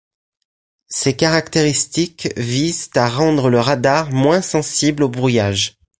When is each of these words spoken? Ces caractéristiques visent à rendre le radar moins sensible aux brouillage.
Ces 0.87 1.15
caractéristiques 1.15 2.29
visent 2.35 2.89
à 2.95 3.07
rendre 3.07 3.51
le 3.51 3.59
radar 3.59 4.09
moins 4.11 4.41
sensible 4.41 5.03
aux 5.03 5.09
brouillage. 5.09 5.75